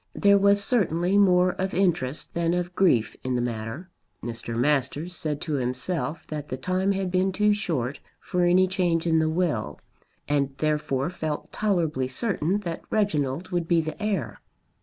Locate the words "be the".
13.67-14.01